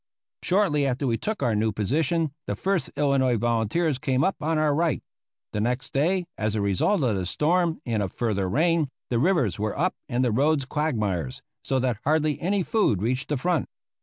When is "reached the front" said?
12.99-13.67